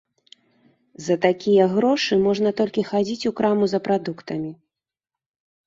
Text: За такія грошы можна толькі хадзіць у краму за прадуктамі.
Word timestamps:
За 1.07 1.17
такія 1.25 1.67
грошы 1.75 2.13
можна 2.25 2.49
толькі 2.63 2.87
хадзіць 2.91 3.27
у 3.33 3.35
краму 3.43 3.65
за 3.75 3.79
прадуктамі. 3.91 4.51